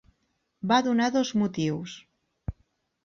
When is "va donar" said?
0.71-1.09